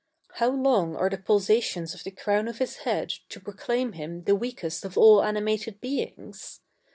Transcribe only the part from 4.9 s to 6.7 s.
all animated beings?